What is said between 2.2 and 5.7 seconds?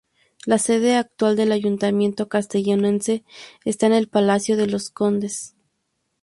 castellonense está en el Palacio de los Condes.